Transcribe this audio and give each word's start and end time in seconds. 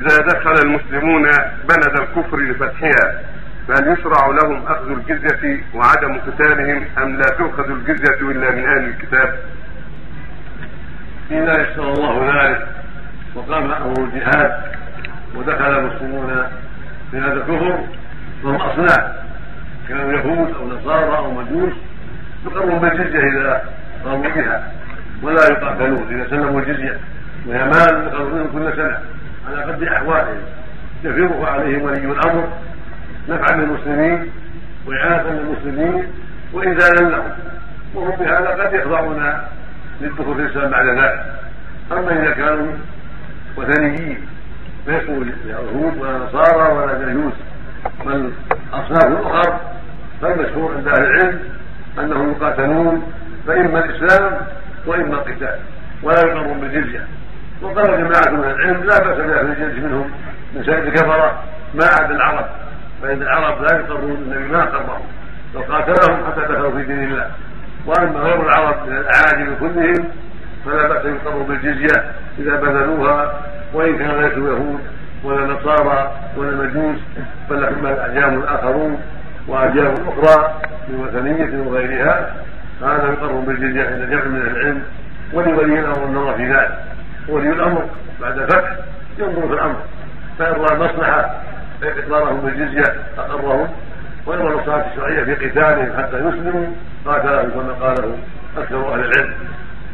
إذا 0.00 0.16
دخل 0.16 0.54
المسلمون 0.64 1.22
بلد 1.68 2.00
الكفر 2.00 2.38
لفتحها 2.38 3.20
فهل 3.68 3.92
يشرع 3.92 4.26
لهم 4.26 4.66
أخذ 4.66 4.90
الجزية 4.90 5.64
وعدم 5.74 6.18
قتالهم 6.18 6.84
أم 6.98 7.16
لا 7.16 7.24
تؤخذ 7.38 7.70
الجزية 7.70 8.30
إلا 8.30 8.50
من 8.50 8.64
أهل 8.66 8.84
الكتاب؟ 8.84 9.38
إذا 11.30 11.62
يسر 11.62 11.92
الله 11.92 12.26
ذلك 12.26 12.66
وقام 13.34 13.72
أمر 13.72 14.04
الجهاد 14.04 14.62
ودخل 15.36 15.78
المسلمون 15.78 16.30
هذا 17.12 17.32
الكفر 17.32 17.78
فهم 18.42 18.56
أصناف 18.56 19.12
كانوا 19.88 20.12
يهود 20.12 20.54
أو 20.54 20.68
نصارى 20.68 21.16
أو 21.16 21.34
مجوس 21.34 21.72
يقرون 22.46 22.78
بالجزية 22.78 23.40
إذا 23.40 23.62
قاموا 24.04 24.28
بها 24.28 24.72
ولا 25.22 25.44
يقاتلون 25.50 26.06
إذا 26.10 26.30
سلموا 26.30 26.60
الجزية 26.60 26.98
وهي 27.46 27.64
مال 27.64 28.06
يقرون 28.06 28.50
كل 28.52 28.76
سنة 28.76 28.98
على 29.48 29.62
قدر 29.62 29.96
احوالهم 29.96 30.42
يفرض 31.04 31.44
عليهم 31.44 31.82
ولي 31.82 32.12
الأمر 32.12 32.48
نفعا 33.28 33.56
للمسلمين 33.56 34.30
وإعانة 34.86 35.30
للمسلمين 35.30 36.06
وانزالا 36.52 37.10
لهم. 37.10 37.32
وهم 37.94 38.16
بهذا 38.16 38.48
قد 38.48 38.74
يخضعون 38.74 39.32
للدخول 40.00 40.34
في 40.34 40.42
الإسلام 40.42 40.70
بعد 40.70 40.86
ذلك. 40.86 41.34
أما 41.92 42.22
إذا 42.22 42.30
كانوا 42.30 42.72
وثنيين 43.56 44.26
ليسوا 44.86 45.24
يهود 45.46 45.98
ولا 45.98 46.18
نصارى 46.18 46.72
ولا 46.72 46.98
مجوس 46.98 47.32
بل 48.06 48.32
أصناف 48.72 49.26
أخر 49.26 49.60
فالمشهور 50.22 50.74
عند 50.76 50.88
أهل 50.88 51.04
العلم 51.04 51.40
أنهم 51.98 52.30
يقاتلون 52.30 53.12
فإما 53.46 53.84
الإسلام 53.84 54.40
وإما 54.86 55.14
القتال 55.14 55.58
ولا 56.02 56.20
يقرون 56.20 56.60
بالجزية. 56.60 57.06
وقال 57.62 57.86
جماعة 57.86 58.30
من 58.30 58.44
العلم 58.44 58.84
لا 58.84 58.98
بأس 58.98 59.16
بأهل 59.16 59.46
الجنس 59.46 59.84
منهم 59.84 60.10
من 60.54 60.64
سائر 60.64 60.82
الكفرة 60.82 61.42
ما 61.74 61.84
عدا 62.00 62.14
العرب. 62.14 62.46
فإن 63.02 63.22
العرب 63.22 63.62
لا 63.62 63.76
يقرون 63.76 64.10
النبي 64.10 64.52
ما 64.52 64.64
قرهم 64.64 65.02
لو 65.54 65.60
قاتلهم 65.60 66.26
حتى 66.26 66.40
دخلوا 66.40 66.70
في 66.70 66.82
دين 66.82 67.04
الله. 67.04 67.30
وأما 67.86 68.18
غير 68.18 68.42
العرب 68.42 68.88
من 68.88 68.96
الأعاجم 68.96 69.54
كلهم 69.60 70.10
فلا 70.64 70.88
بأس 70.88 71.04
يقروا 71.04 71.44
بالجزية 71.44 72.04
إذا 72.38 72.56
بذلوها 72.56 73.40
وإن 73.74 73.98
كان 73.98 74.20
ليسوا 74.20 74.48
يهود 74.48 74.80
ولا 75.24 75.46
نصارى 75.46 76.12
ولا 76.36 76.56
مجوس 76.56 76.96
بل 77.50 77.62
لهم 77.62 77.86
الأعجام 77.86 78.38
الآخرون 78.38 79.00
وأعجام 79.48 79.94
أخرى 80.08 80.54
من 80.88 81.00
وثنية 81.00 81.68
وغيرها. 81.68 82.34
فهذا 82.80 83.08
يقر 83.12 83.32
بالجزية 83.32 83.84
عند 83.84 84.10
جمع 84.10 84.24
من 84.24 84.42
العلم 84.42 84.82
ولولي 85.32 85.80
الأمر 85.80 86.04
النظر 86.04 86.34
في 86.34 86.52
ذلك. 86.52 86.93
ولي 87.28 87.48
الامر 87.48 87.88
بعد 88.20 88.38
الفتح 88.38 88.76
ينظر 89.18 89.48
في 89.48 89.54
الأمر. 89.54 89.76
فان 90.38 90.52
راى 90.52 90.78
مصلحه 90.78 91.40
اقرارهم 91.82 92.40
بالجزية 92.40 92.94
أقرهم. 93.18 93.68
وان 94.26 94.38
راى 94.38 94.52
المصلحه 94.52 94.86
الشرعية 94.92 95.24
في 95.24 95.34
قتالهم 95.34 95.96
حتى 95.98 96.16
يسلموا. 96.16 96.66
قاتلهم 97.06 97.50
كما 97.50 97.72
قاله 97.72 98.16
أكثر 98.58 98.94
أهل 98.94 99.00
العلم. 99.00 99.34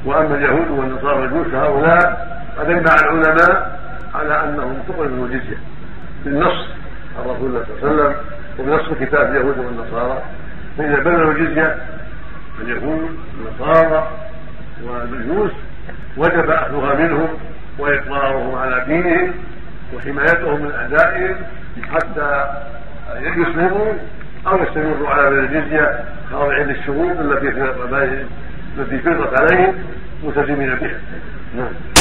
وأما 0.05 0.35
اليهود 0.35 0.71
والنصارى 0.71 1.19
والمجوس 1.19 1.47
فهؤلاء 1.53 2.31
قد 2.59 2.71
اجمع 2.71 2.95
العلماء 3.03 3.81
على 4.15 4.45
أنهم 4.45 4.79
تقبل 4.89 5.07
الجزية. 5.07 5.57
بالنص 6.25 6.67
عن 7.19 7.25
رسول 7.31 7.47
الله 7.47 7.65
صلى 7.65 7.91
الله 7.91 8.05
عليه 8.05 8.11
وسلم 8.11 8.17
وبنص 8.59 8.99
كتاب 9.01 9.31
اليهود 9.31 9.59
والنصارى. 9.59 10.23
فإذا 10.79 10.97
بذلوا 10.97 11.33
الجزية 11.33 11.77
اليهود 12.61 13.19
والنصارى 13.39 14.09
والمجوس 14.85 15.53
وجب 16.17 16.51
أخذها 16.51 16.95
منهم 16.95 17.29
وإقرارهم 17.79 18.55
على 18.55 18.85
دينهم 18.87 19.35
وحمايتهم 19.95 20.63
من 20.63 20.73
اعدائهم 20.73 21.37
حتى 21.93 22.45
يسلموا 23.21 23.93
أو 24.47 24.63
يستمروا 24.63 25.09
على 25.09 25.31
بذل 25.31 25.39
الجزية 25.39 26.05
خاضعين 26.31 26.67
للشروط 26.67 27.19
التي 28.79 28.99
فرضت 28.99 29.41
عليهم 29.41 29.75
ملتزمين 30.25 30.75
بها. 30.75 31.01
نعم. 31.57 31.69